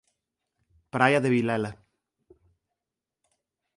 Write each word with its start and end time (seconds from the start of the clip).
Praia 0.95 1.19
de 1.25 1.33
Vilela. 1.35 1.71